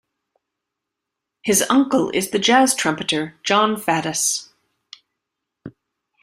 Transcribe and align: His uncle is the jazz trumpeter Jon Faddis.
His 1.43 1.63
uncle 1.69 2.09
is 2.09 2.31
the 2.31 2.39
jazz 2.39 2.73
trumpeter 2.73 3.35
Jon 3.43 3.75
Faddis. 3.75 4.49